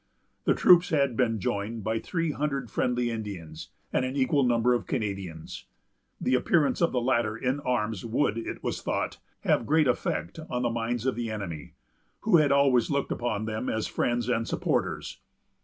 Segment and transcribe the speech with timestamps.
[0.45, 4.87] The troops had been joined by three hundred friendly Indians, and an equal number of
[4.87, 5.67] Canadians.
[6.19, 10.63] The appearance of the latter in arms would, it was thought, have great effect on
[10.63, 11.75] the minds of the enemy,
[12.21, 15.19] who had always looked upon them as friends and supporters.